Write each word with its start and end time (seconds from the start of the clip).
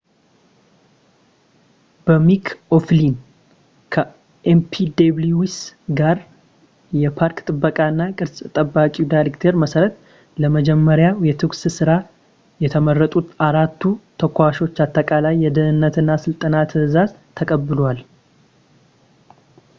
በሚክ 2.05 2.45
ኦ'ፍሊን 2.75 3.11
ከኤንፒደብሊውኤስ 3.93 5.57
ጋር 5.99 6.17
የፓርክ 7.01 7.37
ጥበቃ 7.49 7.77
እና 7.91 8.01
ቅርስ 8.19 8.33
ተጠባባቂ 8.39 8.95
ዳይሬክተር 9.13 9.57
መሰረት 9.63 9.93
ለመጀመሪያው 10.45 11.19
የተኩስ 11.29 11.61
ስራ 11.79 11.93
የተመረጡት 12.65 13.29
አራቱ 13.49 13.81
ተኳሾች 14.23 14.75
አጠቃላይ 14.87 15.37
የደህንነት 15.45 15.97
እና 16.03 16.17
ስልጠና 16.25 16.63
ትዕዛዝ 16.73 17.13
ተቀብለዋል 17.41 18.01